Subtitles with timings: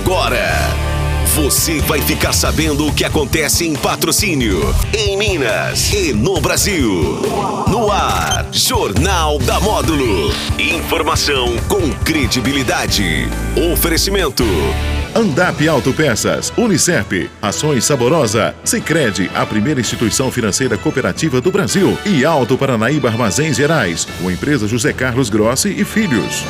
[0.00, 0.48] Agora,
[1.34, 7.20] você vai ficar sabendo o que acontece em patrocínio, em Minas e no Brasil.
[7.66, 10.32] No ar, Jornal da Módulo.
[10.56, 13.28] Informação com credibilidade.
[13.72, 14.44] Oferecimento.
[15.16, 22.56] Andap Autopeças, Unicep, Ações Saborosa, Sicredi, a primeira instituição financeira cooperativa do Brasil e Alto
[22.56, 26.44] Paranaíba Armazéns Gerais, com a empresa José Carlos Grossi e Filhos.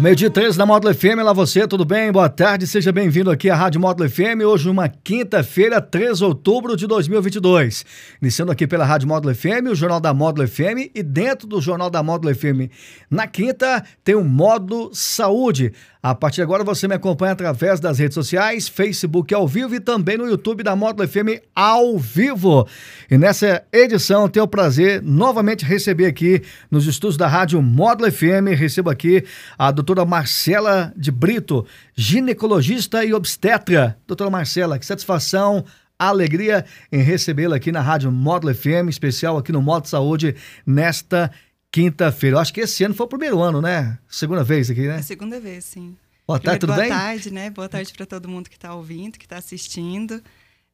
[0.00, 2.10] Meio dia 13 da Módulo FM, lá você, tudo bem?
[2.10, 4.40] Boa tarde, seja bem-vindo aqui à Rádio Módulo FM.
[4.46, 7.84] Hoje, uma quinta-feira, 3 de outubro de 2022.
[8.22, 10.88] Iniciando aqui pela Rádio Módulo FM, o Jornal da Módulo FM.
[10.94, 12.72] E dentro do Jornal da Módulo FM,
[13.10, 15.74] na quinta, tem o Módulo Saúde.
[16.02, 19.80] A partir de agora você me acompanha através das redes sociais, Facebook ao vivo e
[19.80, 22.66] também no YouTube da Módulo FM ao vivo.
[23.10, 26.40] E nessa edição tenho o prazer novamente receber aqui
[26.70, 29.22] nos estudos da Rádio Módulo FM, recebo aqui
[29.58, 33.98] a doutora Marcela de Brito, ginecologista e obstetra.
[34.06, 35.66] Doutora Marcela, que satisfação,
[35.98, 40.34] alegria em recebê-la aqui na Rádio Módulo FM, especial aqui no Módulo Saúde,
[40.66, 41.30] nesta
[41.70, 42.36] quinta-feira.
[42.36, 43.98] Eu acho que esse ano foi o primeiro ano, né?
[44.08, 44.96] Segunda vez aqui, né?
[44.96, 45.96] É a segunda vez, sim.
[46.26, 46.88] Boa tarde, tudo boa bem?
[46.88, 47.50] Boa tarde, né?
[47.50, 50.22] Boa tarde para todo mundo que está ouvindo, que está assistindo.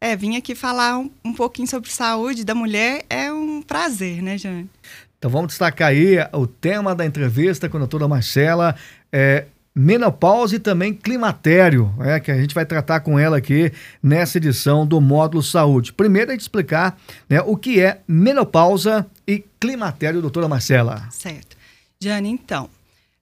[0.00, 3.04] É, vim aqui falar um, um, pouquinho sobre saúde da mulher.
[3.08, 4.68] É um prazer, né, Jane?
[5.18, 8.76] Então vamos destacar aí o tema da entrevista com a doutora Marcela.
[9.10, 9.46] É,
[9.78, 13.70] menopausa e também climatério, é, que a gente vai tratar com ela aqui
[14.02, 15.92] nessa edição do Módulo Saúde.
[15.92, 21.06] Primeiro, a gente explicar né, o que é menopausa e climatério, doutora Marcela.
[21.10, 21.58] Certo.
[22.00, 22.70] Jane, então,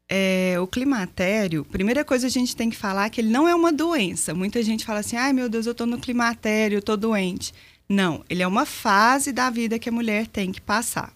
[0.08, 3.72] é, o climatério, primeira coisa a gente tem que falar que ele não é uma
[3.72, 4.32] doença.
[4.32, 7.52] Muita gente fala assim, ai meu Deus, eu estou no climatério, eu estou doente.
[7.88, 11.12] Não, ele é uma fase da vida que a mulher tem que passar.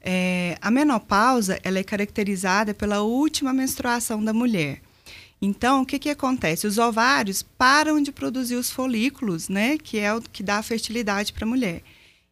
[0.00, 4.80] É, a menopausa ela é caracterizada pela última menstruação da mulher.
[5.40, 6.66] Então, o que, que acontece?
[6.66, 9.78] Os ovários param de produzir os folículos, né?
[9.78, 11.82] Que é o que dá a fertilidade para a mulher.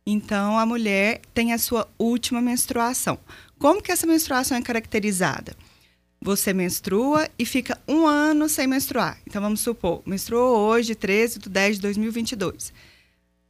[0.04, 3.18] Então, a mulher tem a sua última menstruação.
[3.58, 5.56] Como que essa menstruação é caracterizada?
[6.20, 9.18] Você menstrua e fica um ano sem menstruar.
[9.26, 12.72] Então, vamos supor, menstruou hoje, 13 de 10 de 2022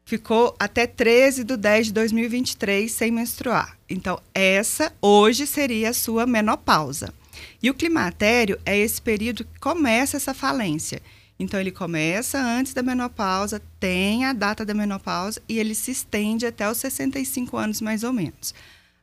[0.06, 3.76] ficou até 13 de 10 de 2023 sem menstruar.
[3.90, 7.12] Então, essa hoje seria a sua menopausa.
[7.60, 11.02] E o climatério é esse período que começa essa falência.
[11.38, 16.46] Então, ele começa antes da menopausa, tem a data da menopausa e ele se estende
[16.46, 18.54] até os 65 anos, mais ou menos.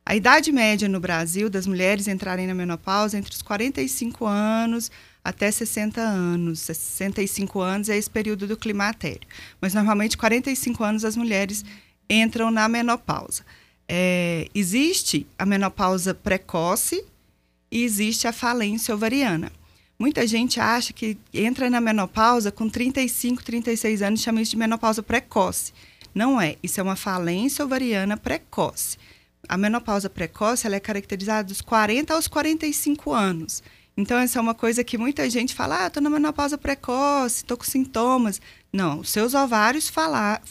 [0.06, 4.90] A idade média no Brasil das mulheres entrarem na menopausa é entre os 45 anos
[5.24, 6.60] até 60 anos.
[6.60, 9.26] 65 anos é esse período do climatério.
[9.60, 11.64] Mas normalmente 45 anos as mulheres
[12.08, 13.42] entram na menopausa.
[13.88, 17.04] É, existe a menopausa precoce
[17.70, 19.50] e existe a falência ovariana.
[19.98, 25.02] Muita gente acha que entra na menopausa com 35, 36 anos, chama isso de menopausa
[25.02, 25.72] precoce.
[26.14, 28.98] Não é, isso é uma falência ovariana precoce.
[29.48, 33.62] A menopausa precoce ela é caracterizada dos 40 aos 45 anos.
[33.96, 37.56] Então, essa é uma coisa que muita gente fala: ah, estou na menopausa precoce, estou
[37.56, 38.40] com sintomas.
[38.72, 40.42] Não, os seus ovários falar,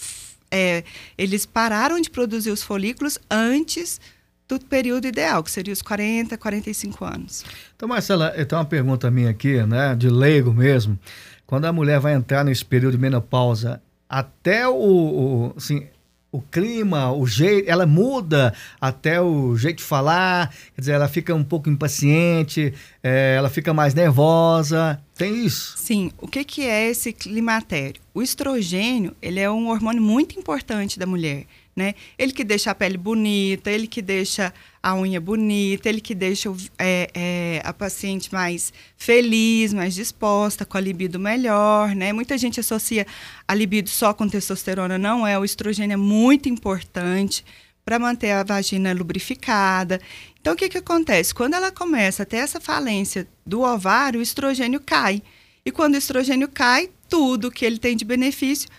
[0.49, 0.83] é,
[1.17, 3.99] eles pararam de produzir os folículos antes
[4.47, 7.45] do período ideal, que seria os 40, 45 anos.
[7.75, 10.97] Então, Marcela, tenho uma pergunta minha aqui, né, de leigo mesmo.
[11.45, 15.87] Quando a mulher vai entrar nesse período de menopausa, até o, o assim,
[16.33, 21.33] o clima, o jeito, ela muda até o jeito de falar, quer dizer, ela fica
[21.35, 22.73] um pouco impaciente,
[23.03, 25.75] é, ela fica mais nervosa, tem isso?
[25.77, 28.01] Sim, o que, que é esse climatério?
[28.15, 31.45] O estrogênio, ele é um hormônio muito importante da mulher,
[31.75, 31.95] né?
[32.17, 36.53] Ele que deixa a pele bonita, ele que deixa a unha bonita, ele que deixa
[36.77, 42.13] é, é, a paciente mais feliz, mais disposta, com a libido melhor, né?
[42.13, 43.07] Muita gente associa
[43.47, 45.37] a libido só com testosterona, não é.
[45.37, 47.43] O estrogênio é muito importante
[47.83, 49.99] para manter a vagina lubrificada.
[50.39, 51.33] Então, o que, que acontece?
[51.33, 55.21] Quando ela começa a ter essa falência do ovário, o estrogênio cai.
[55.65, 58.69] E quando o estrogênio cai, tudo que ele tem de benefício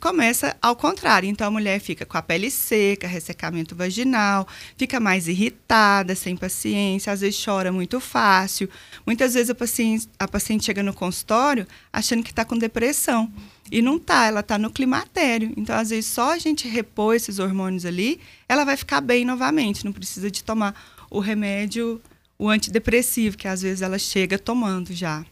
[0.00, 1.28] começa ao contrário.
[1.28, 4.46] Então a mulher fica com a pele seca, ressecamento vaginal,
[4.76, 8.68] fica mais irritada, sem paciência, às vezes chora muito fácil.
[9.06, 13.32] Muitas vezes a paciente, a paciente chega no consultório achando que está com depressão.
[13.70, 15.52] E não tá, ela está no climatério.
[15.56, 19.84] Então, às vezes, só a gente repor esses hormônios ali, ela vai ficar bem novamente.
[19.84, 20.74] Não precisa de tomar
[21.10, 22.00] o remédio,
[22.38, 25.24] o antidepressivo, que às vezes ela chega tomando já.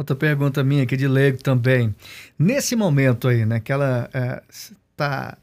[0.00, 1.94] Outra pergunta minha aqui de leigo também.
[2.38, 4.42] Nesse momento aí, né, que ela é,
[4.96, 5.36] tá,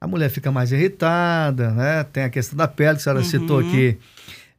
[0.00, 2.02] a mulher fica mais irritada, né?
[2.02, 3.24] Tem a questão da pele que a senhora uhum.
[3.24, 3.96] citou aqui.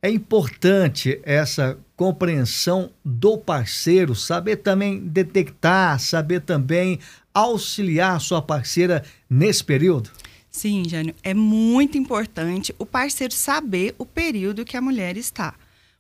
[0.01, 6.97] É importante essa compreensão do parceiro, saber também detectar, saber também
[7.33, 10.11] auxiliar sua parceira nesse período?
[10.49, 15.55] Sim, Jânio, é muito importante o parceiro saber o período que a mulher está.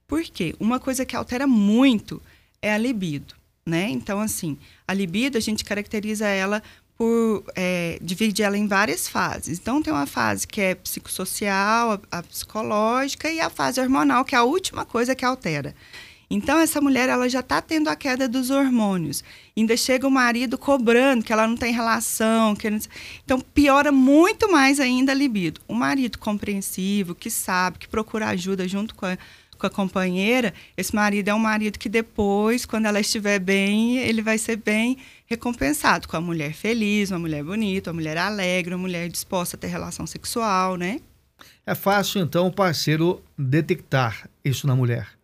[0.07, 0.55] Por quê?
[0.57, 2.21] Uma coisa que altera muito
[2.65, 3.87] é a libido, né?
[3.91, 4.57] Então, assim,
[4.87, 6.63] a libido a gente caracteriza ela
[6.97, 9.59] por é, dividir ela em várias fases.
[9.59, 14.33] Então, tem uma fase que é psicossocial, a, a psicológica e a fase hormonal, que
[14.33, 15.75] é a última coisa que altera.
[16.27, 19.23] Então, essa mulher ela já está tendo a queda dos hormônios.
[19.55, 22.55] Ainda chega o marido cobrando que ela não tem relação.
[22.55, 22.79] Que não...
[23.23, 25.61] Então, piora muito mais ainda a libido.
[25.67, 29.15] O marido compreensivo, que sabe, que procura ajuda junto com a,
[29.57, 34.21] com a companheira, esse marido é um marido que depois, quando ela estiver bem, ele
[34.21, 38.81] vai ser bem recompensado com a mulher feliz, uma mulher bonita, uma mulher alegre, uma
[38.81, 40.99] mulher disposta a ter relação sexual, né?
[41.65, 45.15] É fácil, então, o parceiro detectar isso na mulher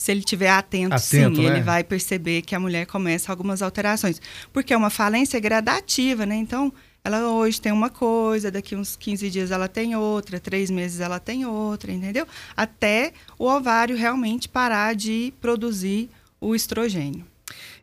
[0.00, 1.56] se ele estiver atento, atento sim, né?
[1.56, 4.18] ele vai perceber que a mulher começa algumas alterações.
[4.50, 6.36] Porque é uma falência gradativa, né?
[6.36, 11.00] Então, ela hoje tem uma coisa, daqui uns 15 dias ela tem outra, três meses
[11.00, 12.26] ela tem outra, entendeu?
[12.56, 16.10] Até o ovário realmente parar de produzir
[16.40, 17.24] o estrogênio.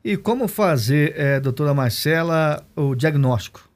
[0.04, 3.68] E como fazer, é, doutora Marcela, o diagnóstico?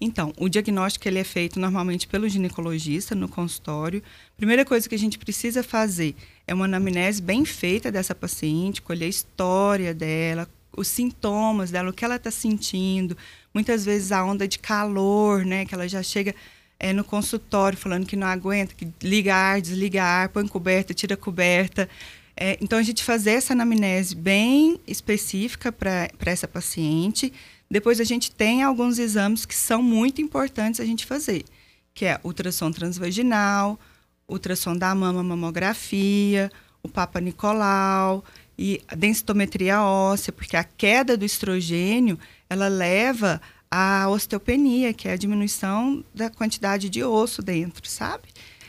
[0.00, 4.02] Então, o diagnóstico ele é feito normalmente pelo ginecologista no consultório.
[4.36, 6.14] Primeira coisa que a gente precisa fazer
[6.46, 11.92] é uma anamnese bem feita dessa paciente, colher a história dela, os sintomas dela, o
[11.92, 13.16] que ela está sentindo.
[13.52, 16.34] Muitas vezes a onda de calor, né, que ela já chega
[16.78, 21.16] é, no consultório falando que não aguenta, que liga ar, desliga ar, põe coberta, tira
[21.16, 21.88] coberta.
[22.36, 27.32] É, então, a gente fazer essa anamnese bem específica para essa paciente
[27.70, 31.44] depois a gente tem alguns exames que são muito importantes a gente fazer,
[31.92, 33.78] que é ultrassom transvaginal,
[34.26, 36.50] ultrassom da mama, mamografia,
[36.82, 38.24] o Papa Nicolau
[38.58, 42.18] e a densitometria óssea, porque a queda do estrogênio,
[42.50, 43.40] ela leva
[43.70, 48.24] à osteopenia, que é a diminuição da quantidade de osso dentro, sabe?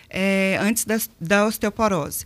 [0.10, 2.26] É, antes da, da osteoporose.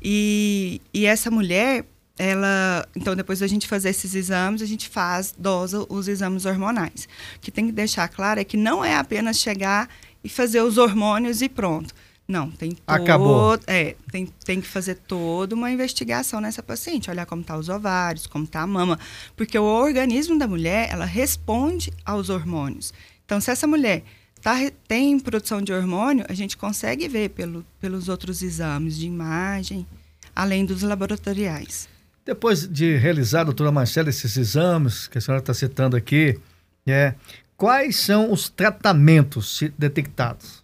[0.00, 1.84] E, e essa mulher,
[2.18, 7.06] ela, então depois da gente fazer esses exames, a gente faz, dosa os exames hormonais.
[7.36, 9.88] O que tem que deixar claro é que não é apenas chegar
[10.24, 11.94] e fazer os hormônios e pronto.
[12.26, 13.58] Não, tem todo, Acabou.
[13.66, 17.68] É, tem, tem que fazer toda uma investigação nessa paciente, olhar como estão tá os
[17.68, 18.98] ovários, como está a mama,
[19.36, 22.94] porque o organismo da mulher, ela responde aos hormônios.
[23.24, 24.04] Então, se essa mulher
[24.40, 24.54] tá,
[24.86, 29.86] tem produção de hormônio, a gente consegue ver pelo, pelos outros exames de imagem,
[30.34, 31.88] além dos laboratoriais.
[32.24, 36.38] Depois de realizar, doutora Marcela, esses exames que a senhora está citando aqui,
[36.86, 37.14] é,
[37.56, 40.61] quais são os tratamentos detectados?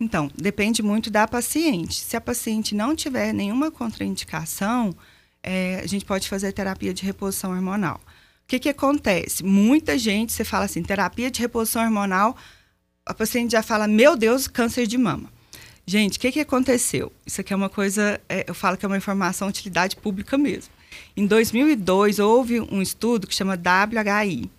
[0.00, 1.94] Então, depende muito da paciente.
[1.94, 4.94] Se a paciente não tiver nenhuma contraindicação,
[5.42, 7.96] é, a gente pode fazer terapia de reposição hormonal.
[7.96, 9.44] O que, que acontece?
[9.44, 12.36] Muita gente, você fala assim, terapia de reposição hormonal,
[13.04, 15.30] a paciente já fala, meu Deus, câncer de mama.
[15.86, 17.10] Gente, o que, que aconteceu?
[17.26, 20.36] Isso aqui é uma coisa, é, eu falo que é uma informação de utilidade pública
[20.36, 20.72] mesmo.
[21.16, 24.50] Em 2002, houve um estudo que chama WHI.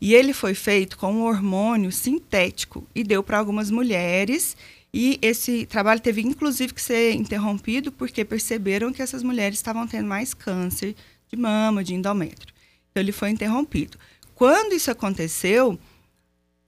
[0.00, 4.56] E ele foi feito com um hormônio sintético e deu para algumas mulheres.
[4.92, 10.08] E esse trabalho teve inclusive que ser interrompido porque perceberam que essas mulheres estavam tendo
[10.08, 10.94] mais câncer
[11.28, 12.54] de mama, de endométrio.
[12.90, 13.98] Então ele foi interrompido.
[14.34, 15.78] Quando isso aconteceu,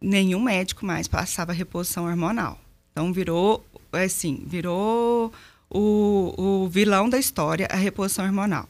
[0.01, 2.61] nenhum médico mais passava reposição hormonal.
[2.93, 5.33] Então virou assim, virou
[5.71, 8.69] o, o vilão da história a reposição hormonal.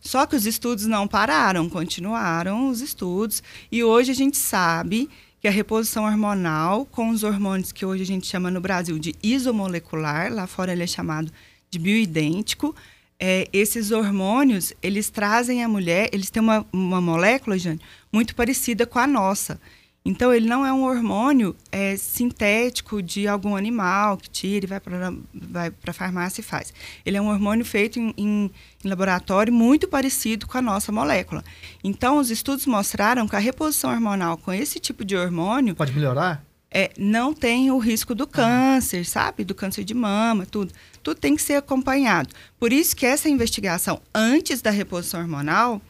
[0.00, 3.42] Só que os estudos não pararam, continuaram os estudos.
[3.70, 5.08] E hoje a gente sabe
[5.40, 9.14] que a reposição hormonal, com os hormônios que hoje a gente chama no Brasil de
[9.22, 11.32] isomolecular, lá fora ele é chamado
[11.70, 12.74] de bioidêntico,
[13.18, 17.80] é, esses hormônios, eles trazem a mulher, eles têm uma, uma molécula, Jane,
[18.12, 19.60] muito parecida com a nossa.
[20.04, 24.80] Então, ele não é um hormônio é, sintético de algum animal que tira e vai
[24.80, 26.72] para vai a farmácia e faz.
[27.04, 28.50] Ele é um hormônio feito em, em,
[28.82, 31.44] em, laboratório muito parecido com a nossa molécula.
[31.84, 35.74] Então, os estudos mostraram que a reposição hormonal com esse tipo de hormônio.
[35.74, 36.42] Pode melhorar?
[36.70, 39.04] É, não tem o risco do câncer, ah.
[39.04, 39.44] sabe?
[39.44, 40.72] Do câncer de mama, tudo.
[41.02, 42.30] Tudo tem que ser acompanhado.
[42.58, 45.80] Por isso que essa investigação antes da reposição hormonal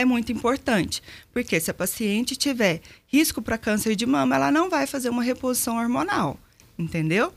[0.00, 1.02] é muito importante,
[1.32, 5.22] porque se a paciente tiver risco para câncer de mama, ela não vai fazer uma
[5.22, 6.38] reposição hormonal,
[6.78, 7.32] entendeu?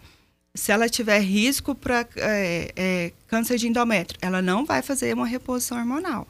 [0.54, 5.26] Se ela tiver risco para é, é, câncer de endométrio, ela não vai fazer uma
[5.26, 6.28] reposição hormonal.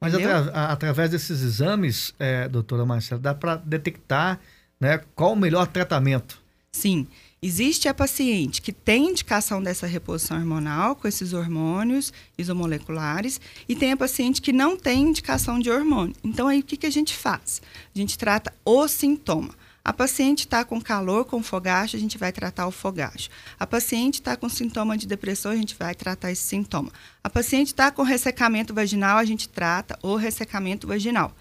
[0.00, 0.38] Mas atra
[0.70, 4.38] através desses exames, é, doutora Marcela, dá para detectar
[4.80, 6.40] né, qual o melhor tratamento?
[6.70, 7.06] Sim.
[7.40, 13.92] Existe a paciente que tem indicação dessa reposição hormonal com esses hormônios isomoleculares e tem
[13.92, 16.16] a paciente que não tem indicação de hormônio.
[16.24, 17.62] Então, aí o que, que a gente faz?
[17.94, 19.54] A gente trata o sintoma.
[19.84, 23.30] A paciente está com calor, com fogacho, a gente vai tratar o fogacho.
[23.58, 26.92] A paciente está com sintoma de depressão, a gente vai tratar esse sintoma.
[27.22, 31.32] A paciente está com ressecamento vaginal, a gente trata o ressecamento vaginal.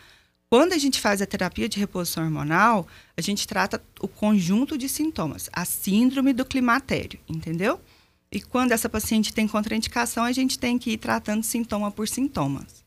[0.49, 2.87] Quando a gente faz a terapia de reposição hormonal,
[3.17, 7.81] a gente trata o conjunto de sintomas, a síndrome do climatério, entendeu?
[8.31, 12.85] E quando essa paciente tem contraindicação, a gente tem que ir tratando sintoma por sintomas.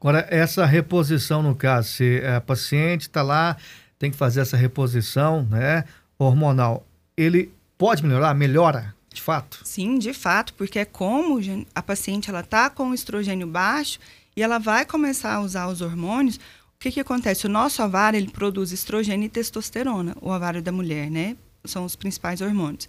[0.00, 3.58] Agora, essa reposição, no caso, se a paciente está lá,
[3.98, 5.84] tem que fazer essa reposição né,
[6.18, 8.34] hormonal, ele pode melhorar?
[8.34, 9.60] Melhora, de fato?
[9.64, 11.38] Sim, de fato, porque é como
[11.74, 13.98] a paciente está com o estrogênio baixo
[14.34, 16.40] e ela vai começar a usar os hormônios,
[16.82, 17.46] que, que acontece?
[17.46, 21.36] O nosso ovário ele produz estrogênio e testosterona, o ovário da mulher, né?
[21.64, 22.88] São os principais hormônios.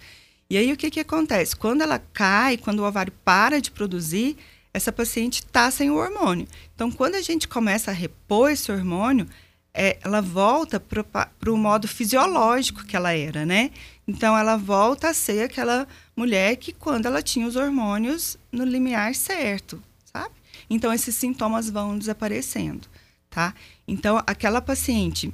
[0.49, 1.55] E aí o que, que acontece?
[1.55, 4.35] Quando ela cai, quando o ovário para de produzir,
[4.73, 6.47] essa paciente está sem o hormônio.
[6.73, 9.27] Então, quando a gente começa a repor esse hormônio,
[9.71, 13.69] é, ela volta para o modo fisiológico que ela era, né?
[14.07, 19.13] Então, ela volta a ser aquela mulher que quando ela tinha os hormônios no limiar
[19.13, 19.81] certo,
[20.11, 20.33] sabe?
[20.67, 22.87] Então, esses sintomas vão desaparecendo
[23.33, 23.55] tá?
[23.87, 25.33] Então, aquela paciente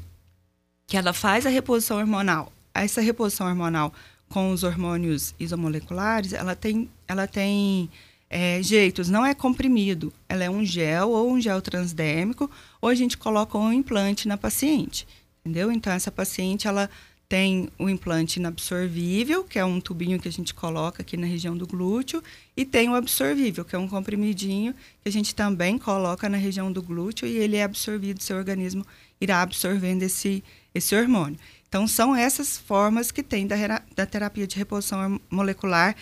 [0.87, 3.93] que ela faz a reposição hormonal, essa reposição hormonal
[4.29, 7.89] com os hormônios isomoleculares, ela tem, ela tem
[8.29, 12.49] é, jeitos, não é comprimido, ela é um gel ou um gel transdérmico,
[12.81, 15.05] ou a gente coloca um implante na paciente,
[15.41, 15.69] entendeu?
[15.69, 16.89] Então, essa paciente, ela
[17.29, 21.55] tem o implante inabsorvível, que é um tubinho que a gente coloca aqui na região
[21.55, 22.23] do glúteo,
[22.57, 26.71] e tem o absorvível, que é um comprimidinho que a gente também coloca na região
[26.71, 28.83] do glúteo e ele é absorvido, seu organismo
[29.21, 30.43] irá absorvendo esse,
[30.73, 31.37] esse hormônio.
[31.67, 33.55] Então, são essas formas que tem da,
[33.95, 35.95] da terapia de reposição molecular,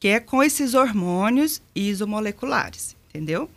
[0.00, 3.48] que é com esses hormônios isomoleculares, entendeu?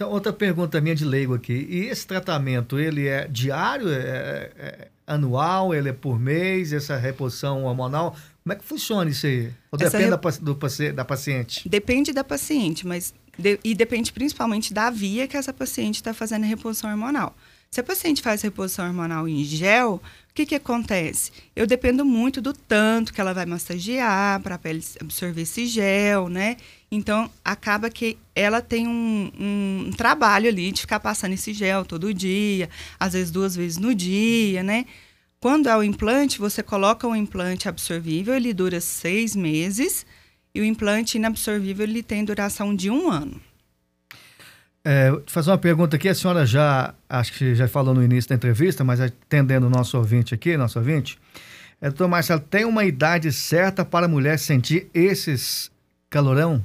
[0.00, 1.66] Então, outra pergunta minha de leigo aqui.
[1.68, 3.90] E esse tratamento, ele é diário?
[3.90, 8.16] É, é, anual, ele é por mês, essa reposição hormonal.
[8.42, 9.52] Como é que funciona isso aí?
[9.70, 10.38] Ou essa depende re...
[10.40, 11.68] do, da paciente?
[11.68, 16.44] Depende da paciente, mas de, e depende principalmente da via que essa paciente está fazendo
[16.44, 17.36] a reposição hormonal.
[17.70, 21.30] Se a paciente faz reposição hormonal em gel, o que, que acontece?
[21.54, 26.30] Eu dependo muito do tanto que ela vai massagear para a pele absorver esse gel,
[26.30, 26.56] né?
[26.92, 32.12] Então, acaba que ela tem um, um, trabalho ali de ficar passando esse gel todo
[32.12, 32.68] dia,
[32.98, 34.86] às vezes duas vezes no dia, né?
[35.38, 40.04] Quando é o implante, você coloca um implante absorvível, ele dura seis meses,
[40.52, 43.40] e o implante inabsorvível ele tem duração de um ano.
[44.84, 48.34] É, fazer uma pergunta aqui, a senhora já, acho que já falou no início da
[48.34, 51.18] entrevista, mas atendendo o nosso ouvinte aqui, nosso ouvinte,
[51.80, 55.70] é, doutor Marcelo, tem uma idade certa para a mulher sentir esses
[56.10, 56.64] calorão?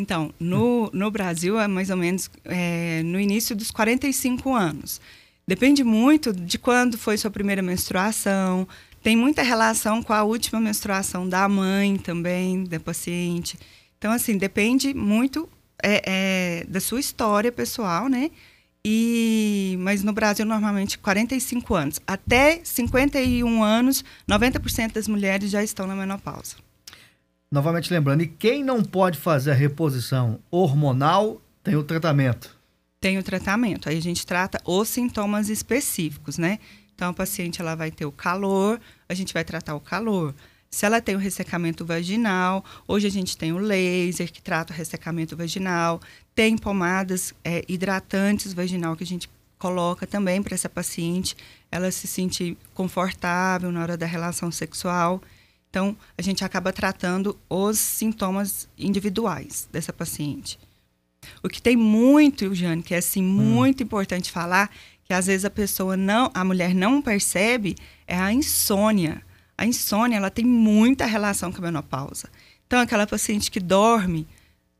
[0.00, 5.00] Então, no, no Brasil é mais ou menos é, no início dos 45 anos.
[5.46, 8.66] Depende muito de quando foi sua primeira menstruação.
[9.02, 13.58] Tem muita relação com a última menstruação da mãe também, da paciente.
[13.98, 15.48] Então, assim, depende muito
[15.82, 18.30] é, é, da sua história pessoal, né?
[18.82, 22.00] E, mas no Brasil, normalmente, 45 anos.
[22.06, 26.56] Até 51 anos, 90% das mulheres já estão na menopausa.
[27.52, 32.56] Novamente lembrando, e quem não pode fazer a reposição hormonal tem o tratamento?
[33.00, 33.88] Tem o tratamento.
[33.88, 36.60] Aí a gente trata os sintomas específicos, né?
[36.94, 40.32] Então a paciente ela vai ter o calor, a gente vai tratar o calor.
[40.70, 44.76] Se ela tem o ressecamento vaginal, hoje a gente tem o laser que trata o
[44.76, 46.00] ressecamento vaginal,
[46.32, 49.28] tem pomadas é, hidratantes vaginal que a gente
[49.58, 51.36] coloca também para essa paciente
[51.68, 55.20] ela se sentir confortável na hora da relação sexual.
[55.70, 60.58] Então, a gente acaba tratando os sintomas individuais dessa paciente.
[61.42, 63.28] O que tem muito, Jane, que é assim, hum.
[63.28, 64.68] muito importante falar,
[65.04, 69.22] que às vezes a pessoa não, a mulher não percebe, é a insônia.
[69.56, 72.28] A insônia, ela tem muita relação com a menopausa.
[72.66, 74.26] Então, aquela paciente que dorme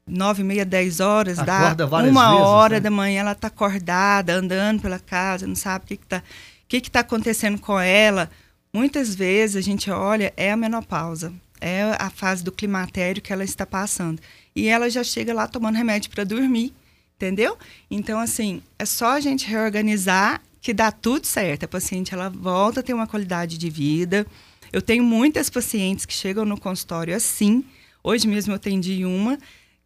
[0.06, 2.80] nove, meia, dez horas, Acorda dá uma vezes, hora né?
[2.80, 6.22] da manhã, ela está acordada, andando pela casa, não sabe o que está
[6.66, 8.30] que que tá acontecendo com ela
[8.72, 13.44] Muitas vezes a gente olha, é a menopausa, é a fase do climatério que ela
[13.44, 14.20] está passando.
[14.54, 16.72] E ela já chega lá tomando remédio para dormir,
[17.16, 17.58] entendeu?
[17.90, 21.64] Então, assim, é só a gente reorganizar que dá tudo certo.
[21.64, 24.26] A paciente ela volta a ter uma qualidade de vida.
[24.72, 27.64] Eu tenho muitas pacientes que chegam no consultório assim.
[28.04, 29.38] Hoje mesmo eu atendi uma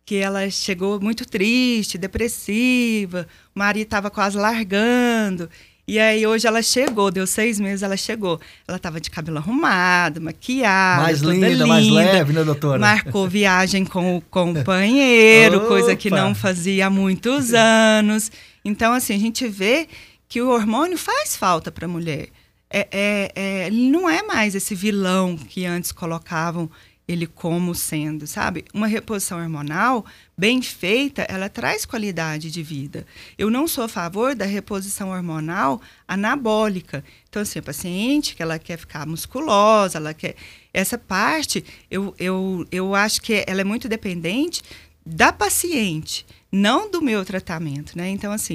[0.05, 5.49] que ela chegou muito triste, depressiva, o marido estava quase largando.
[5.87, 8.41] E aí hoje ela chegou, deu seis meses, ela chegou.
[8.67, 12.79] Ela tava de cabelo arrumado, maquiada, Mais linda, linda, mais leve, né, doutora?
[12.79, 18.33] Marcou viagem com o companheiro, coisa que não fazia há muitos anos.
[18.65, 19.87] Então, assim, a gente vê
[20.27, 22.29] que o hormônio faz falta para a mulher.
[22.71, 26.71] É, é, é, ele não é mais esse vilão que antes colocavam
[27.07, 28.65] ele como sendo, sabe?
[28.73, 30.05] Uma reposição hormonal
[30.37, 33.07] bem feita, ela traz qualidade de vida.
[33.37, 37.05] Eu não sou a favor da reposição hormonal anabólica.
[37.29, 40.35] Então, assim, a paciente que ela quer ficar musculosa, ela quer.
[40.73, 44.63] Essa parte, eu, eu, eu acho que ela é muito dependente
[45.05, 48.09] da paciente, não do meu tratamento, né?
[48.09, 48.55] Então, assim,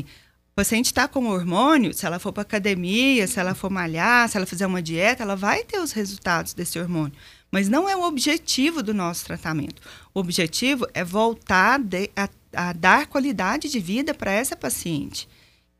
[0.51, 4.35] o paciente está com hormônio, se ela for para academia, se ela for malhar, se
[4.35, 7.13] ela fizer uma dieta, ela vai ter os resultados desse hormônio.
[7.51, 9.81] Mas não é o objetivo do nosso tratamento.
[10.13, 15.27] O objetivo é voltar de- a, a dar qualidade de vida para essa paciente.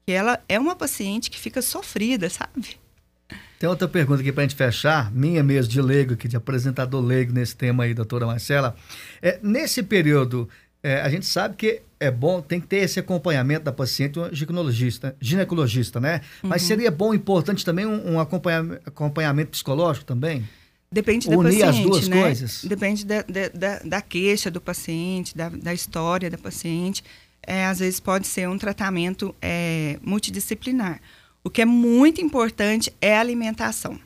[0.06, 2.78] Que ela é uma paciente que fica sofrida, sabe?
[3.60, 7.04] Tem outra pergunta aqui para a gente fechar, minha mesmo, de leigo, aqui, de apresentador
[7.04, 8.76] leigo nesse tema aí, doutora Marcela.
[9.22, 10.50] É, nesse período,
[10.82, 14.34] é, a gente sabe que é bom, tem que ter esse acompanhamento da paciente, um
[14.34, 16.22] ginecologista, ginecologista, né?
[16.42, 20.48] Mas seria bom, importante também um, um acompanha- acompanhamento psicológico também?
[20.92, 22.22] Depende da Unir as paciente, duas né?
[22.22, 22.64] coisas?
[22.64, 27.04] Depende da, da, da- queixa do paciente, da, da história da paciente.
[27.44, 31.00] É, às vezes pode ser um tratamento é, multidisciplinar.
[31.44, 34.00] O que é muito importante é a alimentação.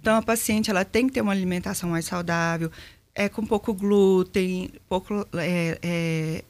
[0.00, 2.70] Então, a paciente ela tem que ter uma alimentação mais saudável,
[3.14, 6.44] é com pouco glúten, pouco é, é,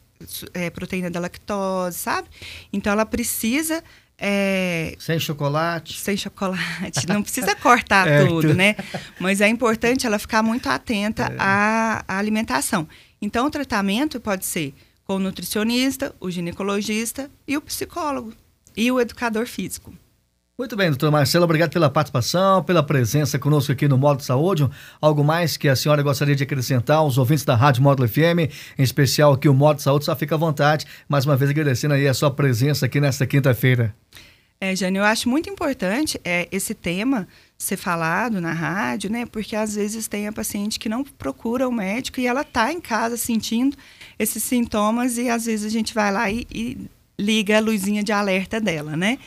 [0.54, 2.28] é, proteína da lactose, sabe?
[2.72, 3.82] Então, ela precisa
[4.18, 5.98] é, Sem chocolate?
[5.98, 7.06] sem chocolate.
[7.08, 8.76] Não precisa cortar É, tudo, tu- né?
[9.18, 11.36] Mas é importante ela ficar muito atenta É.
[11.38, 12.88] à, à alimentação.
[13.20, 18.32] Então, o tratamento pode ser com o nutricionista, o ginecologista e o psicólogo.
[18.76, 19.92] E o educador físico.
[20.62, 24.70] Muito bem, doutora Marcela, obrigado pela participação, pela presença conosco aqui no Módulo Saúde.
[25.00, 28.82] Algo mais que a senhora gostaria de acrescentar aos ouvintes da Rádio Módulo FM, em
[28.84, 30.86] especial aqui o Módulo Saúde, só fica à vontade.
[31.08, 33.92] Mais uma vez agradecendo aí a sua presença aqui nesta quinta-feira.
[34.60, 37.26] É, Jane, eu acho muito importante é, esse tema
[37.58, 39.26] ser falado na rádio, né?
[39.26, 42.80] Porque às vezes tem a paciente que não procura o médico e ela está em
[42.80, 43.76] casa sentindo
[44.16, 48.12] esses sintomas e às vezes a gente vai lá e, e liga a luzinha de
[48.12, 49.18] alerta dela, né?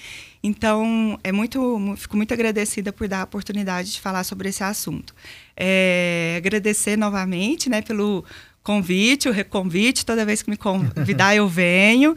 [0.48, 4.64] Então, é muito, mu- fico muito agradecida por dar a oportunidade de falar sobre esse
[4.64, 5.14] assunto.
[5.58, 8.24] É, agradecer novamente, né, pelo
[8.62, 10.06] convite, o reconvite.
[10.06, 12.16] Toda vez que me convidar, eu venho.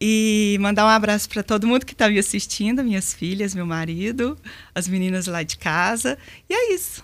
[0.00, 4.36] E mandar um abraço para todo mundo que está me assistindo, minhas filhas, meu marido,
[4.74, 6.18] as meninas lá de casa.
[6.48, 7.02] E é isso.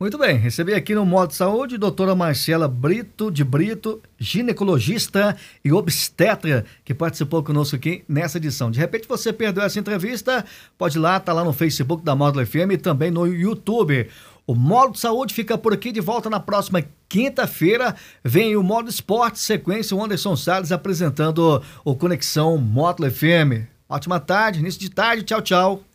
[0.00, 6.64] Muito bem, recebi aqui no Modo Saúde doutora Marcela Brito de Brito, ginecologista e obstetra,
[6.84, 8.70] que participou conosco aqui nessa edição.
[8.70, 10.44] De repente você perdeu essa entrevista,
[10.78, 14.08] pode ir lá, tá lá no Facebook da Módulo FM e também no YouTube.
[14.46, 17.96] O Modo Saúde fica por aqui de volta na próxima quinta-feira.
[18.22, 23.66] Vem o Modo Esporte, sequência, o Anderson Salles apresentando o Conexão Módulo FM.
[23.88, 25.87] Ótima tarde, início de tarde, tchau, tchau.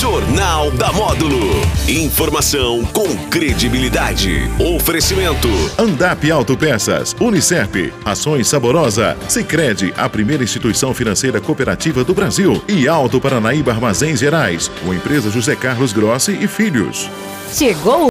[0.00, 1.60] Jornal da Módulo.
[1.86, 4.50] Informação com credibilidade.
[4.58, 5.48] Oferecimento.
[5.78, 13.20] Andap Autopeças, Unicep, Ações Saborosa, Sicredi, a primeira instituição financeira cooperativa do Brasil e Alto
[13.20, 17.10] Paranaíba Armazéns Gerais, uma empresa José Carlos Grossi e Filhos.
[17.52, 18.08] Chegou